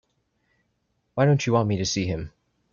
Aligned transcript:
Why 1.13 1.25
don't 1.25 1.45
you 1.45 1.53
want 1.53 1.69
me 1.69 1.77
to 1.77 1.85
see 1.85 2.07
him? 2.07 2.31